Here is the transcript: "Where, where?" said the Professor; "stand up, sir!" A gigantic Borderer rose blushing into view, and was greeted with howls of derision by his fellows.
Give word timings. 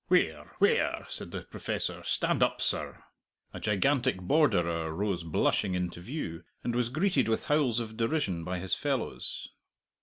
"Where, 0.07 0.49
where?" 0.57 1.05
said 1.09 1.29
the 1.29 1.41
Professor; 1.41 2.01
"stand 2.03 2.41
up, 2.41 2.59
sir!" 2.59 3.03
A 3.53 3.59
gigantic 3.59 4.19
Borderer 4.19 4.91
rose 4.91 5.23
blushing 5.23 5.75
into 5.75 6.01
view, 6.01 6.43
and 6.63 6.75
was 6.75 6.89
greeted 6.89 7.29
with 7.29 7.45
howls 7.45 7.79
of 7.79 7.97
derision 7.97 8.43
by 8.43 8.57
his 8.57 8.73
fellows. 8.73 9.49